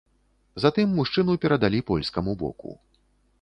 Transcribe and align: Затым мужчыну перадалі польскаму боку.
Затым 0.63 0.95
мужчыну 0.99 1.35
перадалі 1.43 1.83
польскаму 1.91 2.35
боку. 2.41 2.75